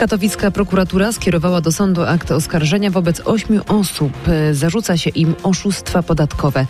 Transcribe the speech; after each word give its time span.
Katowicka 0.00 0.50
prokuratura 0.50 1.12
skierowała 1.12 1.60
do 1.60 1.72
sądu 1.72 2.02
akt 2.02 2.30
oskarżenia 2.30 2.90
wobec 2.90 3.20
ośmiu 3.24 3.62
osób. 3.68 4.12
Zarzuca 4.52 4.96
się 4.96 5.10
im 5.10 5.34
oszustwa 5.42 6.02
podatkowe. 6.02 6.66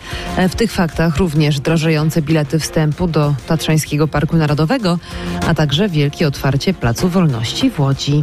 W 0.49 0.55
tych 0.55 0.71
faktach 0.71 1.17
również 1.17 1.59
drożejące 1.59 2.21
bilety 2.21 2.59
wstępu 2.59 3.07
do 3.07 3.33
Tatrzańskiego 3.47 4.07
Parku 4.07 4.37
Narodowego, 4.37 4.99
a 5.47 5.53
także 5.53 5.89
wielkie 5.89 6.27
otwarcie 6.27 6.73
Placu 6.73 7.09
Wolności 7.09 7.71
w 7.71 7.79
Łodzi. 7.79 8.21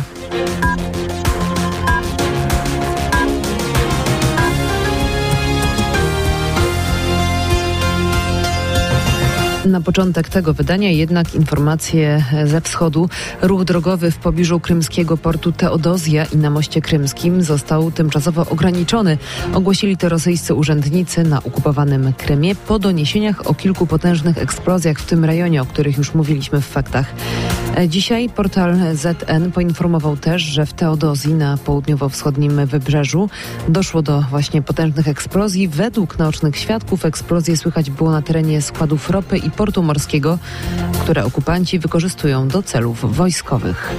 Na 9.65 9.81
początek 9.81 10.29
tego 10.29 10.55
wydania 10.55 10.91
jednak 10.91 11.35
informacje 11.35 12.25
ze 12.45 12.61
wschodu. 12.61 13.09
Ruch 13.43 13.65
drogowy 13.65 14.11
w 14.11 14.16
pobliżu 14.16 14.61
krymskiego 14.61 15.16
portu 15.16 15.52
Teodozja 15.52 16.25
i 16.25 16.37
na 16.37 16.51
moście 16.51 16.80
krymskim 16.80 17.43
został 17.43 17.91
tymczasowo 17.91 18.47
ograniczony. 18.51 19.19
Ogłosili 19.55 19.97
to 19.97 20.09
rosyjscy 20.09 20.55
urzędnicy 20.55 21.23
na 21.23 21.43
okupowanym 21.43 22.12
Krymie 22.12 22.55
po 22.55 22.79
doniesieniach 22.79 23.47
o 23.47 23.55
kilku 23.55 23.87
potężnych 23.87 24.38
eksplozjach 24.38 24.98
w 24.98 25.07
tym 25.07 25.24
rejonie, 25.24 25.62
o 25.62 25.65
których 25.65 25.99
już 25.99 26.15
mówiliśmy 26.15 26.60
w 26.60 26.66
faktach. 26.66 27.15
Dzisiaj 27.88 28.29
portal 28.29 28.77
ZN 28.95 29.52
poinformował 29.52 30.16
też, 30.16 30.43
że 30.43 30.66
w 30.66 30.73
Teodozji 30.73 31.35
na 31.35 31.57
południowo-wschodnim 31.57 32.66
wybrzeżu 32.66 33.29
doszło 33.69 34.02
do 34.02 34.21
właśnie 34.21 34.62
potężnych 34.62 35.09
eksplozji. 35.09 35.69
Według 35.69 36.19
naocznych 36.19 36.57
świadków 36.57 37.05
eksplozje 37.05 37.57
słychać 37.57 37.91
było 37.91 38.10
na 38.10 38.23
terenie 38.23 38.62
składów 38.62 39.10
ropy 39.10 39.38
i 39.38 39.51
portu 39.55 39.83
morskiego, 39.83 40.39
które 41.03 41.25
okupanci 41.25 41.79
wykorzystują 41.79 42.49
do 42.49 42.63
celów 42.63 43.17
wojskowych. 43.17 43.95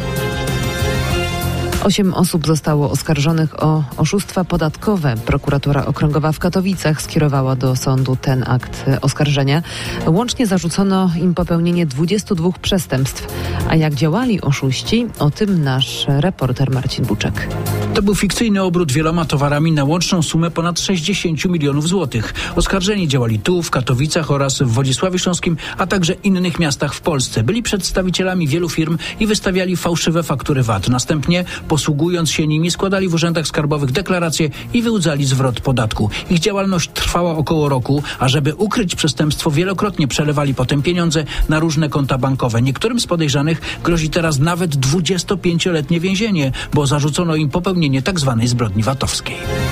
Osiem 1.85 2.13
osób 2.13 2.47
zostało 2.47 2.91
oskarżonych 2.91 3.63
o 3.63 3.83
oszustwa 3.97 4.43
podatkowe. 4.43 5.15
Prokuratura 5.25 5.85
Okręgowa 5.85 6.31
w 6.31 6.39
Katowicach 6.39 7.01
skierowała 7.01 7.55
do 7.55 7.75
sądu 7.75 8.15
ten 8.15 8.43
akt 8.47 8.85
oskarżenia. 9.01 9.63
Łącznie 10.07 10.47
zarzucono 10.47 11.11
im 11.21 11.33
popełnienie 11.33 11.85
22 11.85 12.49
przestępstw. 12.61 13.27
A 13.69 13.75
jak 13.75 13.95
działali 13.95 14.41
oszuści, 14.41 15.07
o 15.19 15.31
tym 15.31 15.63
nasz 15.63 16.05
reporter 16.07 16.71
Marcin 16.71 17.05
Buczek. 17.05 17.47
To 17.95 18.01
był 18.01 18.15
fikcyjny 18.15 18.63
obrót 18.63 18.91
wieloma 18.91 19.25
towarami 19.25 19.71
na 19.71 19.83
łączną 19.83 20.21
sumę 20.21 20.51
ponad 20.51 20.79
60 20.79 21.45
milionów 21.45 21.87
złotych. 21.87 22.33
Oskarżeni 22.55 23.07
działali 23.07 23.39
tu, 23.39 23.63
w 23.63 23.69
Katowicach 23.69 24.31
oraz 24.31 24.61
w 24.61 24.67
Wodzisławiu 24.67 25.17
Śląskim, 25.17 25.57
a 25.77 25.87
także 25.87 26.13
innych 26.13 26.59
miastach 26.59 26.93
w 26.93 27.01
Polsce. 27.01 27.43
Byli 27.43 27.63
przedstawicielami 27.63 28.47
wielu 28.47 28.69
firm 28.69 28.97
i 29.19 29.27
wystawiali 29.27 29.75
fałszywe 29.77 30.23
faktury 30.23 30.63
VAT. 30.63 30.89
Następnie, 30.89 31.45
posługując 31.67 32.31
się 32.31 32.47
nimi, 32.47 32.71
składali 32.71 33.07
w 33.07 33.13
urzędach 33.13 33.47
skarbowych 33.47 33.91
deklaracje 33.91 34.49
i 34.73 34.81
wyłudzali 34.81 35.25
zwrot 35.25 35.59
podatku. 35.59 36.09
Ich 36.29 36.39
działalność 36.39 36.89
trwała 36.93 37.37
około 37.37 37.69
roku, 37.69 38.03
a 38.19 38.27
żeby 38.27 38.55
ukryć 38.55 38.95
przestępstwo, 38.95 39.51
wielokrotnie 39.51 40.07
przelewali 40.07 40.53
potem 40.53 40.81
pieniądze 40.81 41.23
na 41.49 41.59
różne 41.59 41.89
konta 41.89 42.17
bankowe. 42.17 42.61
Niektórym 42.61 42.99
z 42.99 43.07
podejrzanych 43.07 43.79
grozi 43.83 44.09
teraz 44.09 44.39
nawet 44.39 44.75
25-letnie 44.75 45.99
więzienie, 45.99 46.51
bo 46.73 46.87
zarzucono 46.87 47.35
im 47.35 47.49
popełnienie 47.49 47.84
tzw. 47.91 48.35
Tak 48.39 48.47
zbrodni 48.49 48.83
VAT-owskiej. 48.83 49.64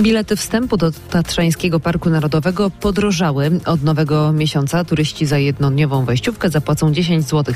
Bilety 0.00 0.36
wstępu 0.36 0.76
do 0.76 0.90
Tatrzańskiego 1.10 1.80
Parku 1.80 2.10
Narodowego 2.10 2.70
podrożały. 2.70 3.50
Od 3.66 3.82
nowego 3.82 4.32
miesiąca 4.32 4.84
turyści 4.84 5.26
za 5.26 5.38
jednodniową 5.38 6.04
wejściówkę 6.04 6.50
zapłacą 6.50 6.92
10 6.92 7.28
zł, 7.28 7.54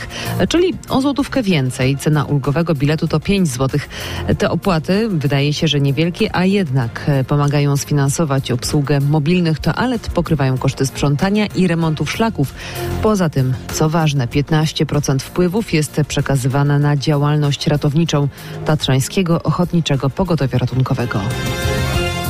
czyli 0.48 0.75
o 0.89 1.01
złotówkę 1.01 1.43
więcej. 1.43 1.97
Cena 1.97 2.25
ulgowego 2.25 2.75
biletu 2.75 3.09
to 3.09 3.20
5 3.20 3.48
zł. 3.48 3.81
Te 4.39 4.51
opłaty 4.51 5.09
wydaje 5.09 5.53
się, 5.53 5.69
że 5.69 5.81
niewielkie, 5.81 6.37
a 6.37 6.45
jednak 6.45 7.11
pomagają 7.27 7.77
sfinansować 7.77 8.51
obsługę 8.51 9.01
mobilnych 9.01 9.59
toalet, 9.59 10.09
pokrywają 10.09 10.59
koszty 10.59 10.86
sprzątania 10.86 11.47
i 11.47 11.67
remontów 11.67 12.11
szlaków. 12.11 12.55
Poza 13.03 13.29
tym, 13.29 13.55
co 13.73 13.89
ważne, 13.89 14.27
15% 14.27 15.19
wpływów 15.19 15.73
jest 15.73 16.01
przekazywane 16.09 16.79
na 16.79 16.97
działalność 16.97 17.67
ratowniczą 17.67 18.29
Tatrzańskiego 18.64 19.42
Ochotniczego 19.42 20.11
Pogotowia 20.11 20.59
Ratunkowego. 20.59 21.20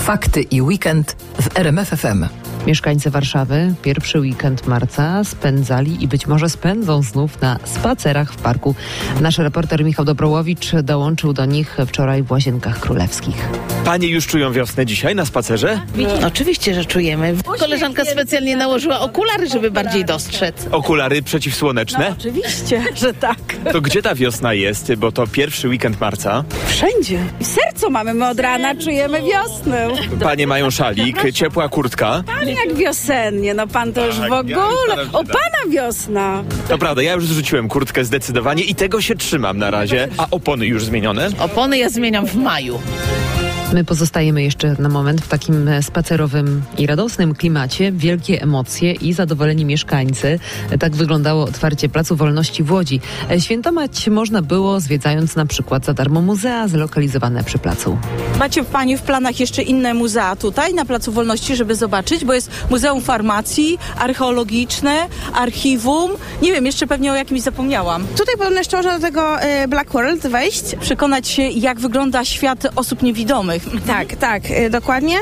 Fakty 0.02 0.42
i 0.50 0.62
weekend 0.62 1.16
w 1.38 1.48
RMFFM. 1.54 2.41
Mieszkańcy 2.66 3.10
Warszawy 3.10 3.74
pierwszy 3.82 4.20
weekend 4.20 4.66
marca 4.66 5.24
spędzali 5.24 6.04
i 6.04 6.08
być 6.08 6.26
może 6.26 6.48
spędzą 6.48 7.02
znów 7.02 7.40
na 7.40 7.58
spacerach 7.64 8.32
w 8.32 8.36
parku. 8.36 8.74
Nasz 9.20 9.38
reporter 9.38 9.84
Michał 9.84 10.04
Dobrołowicz 10.04 10.72
dołączył 10.82 11.32
do 11.32 11.44
nich 11.44 11.76
wczoraj 11.86 12.22
w 12.22 12.30
Łazienkach 12.30 12.80
Królewskich. 12.80 13.48
Panie 13.84 14.08
już 14.08 14.26
czują 14.26 14.52
wiosnę 14.52 14.86
dzisiaj 14.86 15.14
na 15.14 15.24
spacerze? 15.24 15.80
No, 15.96 16.26
oczywiście, 16.26 16.74
że 16.74 16.84
czujemy. 16.84 17.34
Koleżanka 17.58 18.04
specjalnie 18.04 18.56
nałożyła 18.56 19.00
okulary, 19.00 19.48
żeby 19.48 19.70
bardziej 19.70 20.04
dostrzec. 20.04 20.66
Okulary 20.72 21.22
przeciwsłoneczne? 21.22 22.06
No, 22.10 22.16
oczywiście, 22.18 22.84
że 23.02 23.14
tak. 23.14 23.38
To 23.72 23.80
gdzie 23.80 24.02
ta 24.02 24.14
wiosna 24.14 24.54
jest? 24.54 24.94
Bo 24.94 25.12
to 25.12 25.26
pierwszy 25.26 25.68
weekend 25.68 26.00
marca. 26.00 26.44
Wszędzie. 26.66 27.18
Serco 27.42 27.90
mamy, 27.90 28.14
my 28.14 28.28
od 28.28 28.40
rana 28.40 28.74
czujemy 28.74 29.22
wiosnę. 29.22 29.88
Panie 30.22 30.46
mają 30.46 30.70
szalik, 30.70 31.32
ciepła 31.32 31.68
kurtka. 31.68 32.22
Jak 32.66 32.76
wiosennie, 32.76 33.54
no 33.54 33.66
pan 33.66 33.92
to 33.92 34.06
już 34.06 34.16
Tak, 34.16 34.28
w 34.28 34.32
ogóle. 34.32 35.06
O 35.12 35.24
pana 35.24 35.70
wiosna. 35.70 36.44
To 36.68 36.78
prawda, 36.78 37.02
ja 37.02 37.12
już 37.12 37.26
zrzuciłem 37.26 37.68
kurtkę 37.68 38.04
zdecydowanie 38.04 38.62
i 38.64 38.74
tego 38.74 39.00
się 39.00 39.14
trzymam 39.14 39.58
na 39.58 39.70
razie. 39.70 40.08
A 40.18 40.26
opony 40.30 40.66
już 40.66 40.84
zmienione? 40.84 41.28
Opony 41.38 41.78
ja 41.78 41.88
zmieniam 41.88 42.26
w 42.26 42.34
maju. 42.34 42.80
My 43.72 43.84
pozostajemy 43.84 44.42
jeszcze 44.42 44.76
na 44.78 44.88
moment 44.88 45.20
w 45.20 45.28
takim 45.28 45.70
spacerowym 45.82 46.62
i 46.78 46.86
radosnym 46.86 47.34
klimacie. 47.34 47.92
Wielkie 47.92 48.42
emocje 48.42 48.92
i 48.92 49.12
zadowoleni 49.12 49.64
mieszkańcy. 49.64 50.38
Tak 50.80 50.96
wyglądało 50.96 51.44
otwarcie 51.44 51.88
Placu 51.88 52.16
Wolności 52.16 52.62
w 52.62 52.72
Łodzi. 52.72 53.00
Świętować 53.38 54.08
można 54.08 54.42
było 54.42 54.80
zwiedzając 54.80 55.36
na 55.36 55.46
przykład 55.46 55.84
za 55.84 55.94
darmo 55.94 56.20
muzea 56.20 56.68
zlokalizowane 56.68 57.44
przy 57.44 57.58
placu. 57.58 57.98
Macie 58.38 58.64
Pani 58.64 58.96
w 58.96 59.02
planach 59.02 59.40
jeszcze 59.40 59.62
inne 59.62 59.94
muzea 59.94 60.36
tutaj 60.36 60.74
na 60.74 60.84
Placu 60.84 61.12
Wolności, 61.12 61.56
żeby 61.56 61.74
zobaczyć, 61.74 62.24
bo 62.24 62.32
jest 62.32 62.50
Muzeum 62.70 63.02
Farmacji, 63.02 63.78
Archeologiczne, 63.98 65.08
Archiwum. 65.34 66.10
Nie 66.42 66.52
wiem, 66.52 66.66
jeszcze 66.66 66.86
pewnie 66.86 67.12
o 67.12 67.14
jakimś 67.14 67.40
zapomniałam. 67.40 68.06
Tutaj 68.06 68.34
podobno 68.38 68.58
jeszcze 68.58 68.76
można 68.76 68.98
do 68.98 69.02
tego 69.02 69.40
e, 69.40 69.68
Black 69.68 69.92
World 69.92 70.26
wejść. 70.26 70.64
Przekonać 70.80 71.28
się, 71.28 71.42
jak 71.42 71.80
wygląda 71.80 72.24
świat 72.24 72.66
osób 72.76 73.02
niewidomych. 73.02 73.61
Tak, 73.86 74.16
tak, 74.16 74.42
e, 74.50 74.70
dokładnie. 74.70 75.16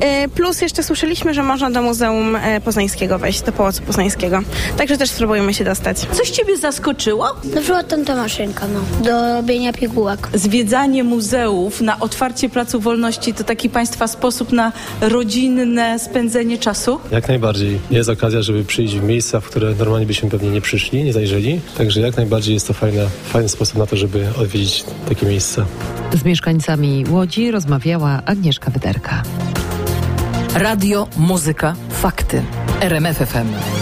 E, 0.00 0.28
plus 0.28 0.60
jeszcze 0.60 0.82
słyszeliśmy, 0.82 1.34
że 1.34 1.42
można 1.42 1.70
do 1.70 1.82
Muzeum 1.82 2.36
e, 2.36 2.60
Poznańskiego 2.60 3.18
wejść, 3.18 3.42
do 3.42 3.52
Pałacu 3.52 3.82
Poznańskiego. 3.82 4.40
Także 4.76 4.96
też 4.98 5.10
spróbujemy 5.10 5.54
się 5.54 5.64
dostać. 5.64 5.98
Coś 5.98 6.30
Ciebie 6.30 6.56
zaskoczyło? 6.56 7.26
Na 7.54 7.60
przykład 7.60 7.88
tamta 7.88 8.16
maszynka, 8.16 8.66
no, 8.68 9.04
do 9.04 9.34
robienia 9.34 9.72
pigułek. 9.72 10.28
Zwiedzanie 10.34 11.04
muzeów 11.04 11.80
na 11.80 12.00
otwarcie 12.00 12.48
Placu 12.48 12.80
Wolności 12.80 13.34
to 13.34 13.44
taki 13.44 13.70
Państwa 13.70 14.06
sposób 14.08 14.52
na 14.52 14.72
rodzinne 15.00 15.98
spędzenie 15.98 16.58
czasu? 16.58 17.00
Jak 17.10 17.28
najbardziej. 17.28 17.78
Jest 17.90 18.08
okazja, 18.08 18.42
żeby 18.42 18.64
przyjść 18.64 18.94
w 18.94 19.02
miejsca, 19.02 19.40
w 19.40 19.44
które 19.44 19.74
normalnie 19.74 20.06
byśmy 20.06 20.30
pewnie 20.30 20.50
nie 20.50 20.60
przyszli, 20.60 21.04
nie 21.04 21.12
zajrzeli. 21.12 21.60
Także 21.78 22.00
jak 22.00 22.16
najbardziej 22.16 22.54
jest 22.54 22.66
to 22.66 22.72
fajna, 22.72 23.02
fajny 23.32 23.48
sposób 23.48 23.78
na 23.78 23.86
to, 23.86 23.96
żeby 23.96 24.26
odwiedzić 24.40 24.84
takie 25.08 25.26
miejsca. 25.26 25.66
Z 26.14 26.24
mieszkańcami 26.24 27.04
Łodzi 27.10 27.50
rozmawiała 27.86 28.22
Agnieszka 28.24 28.70
Wyderka. 28.70 29.22
Radio, 30.54 31.08
muzyka, 31.16 31.74
fakty. 31.90 32.42
RMFFM. 32.80 33.75